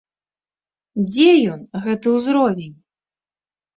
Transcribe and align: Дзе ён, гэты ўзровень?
Дзе 1.09 1.27
ён, 1.55 1.61
гэты 1.85 2.07
ўзровень? 2.17 2.75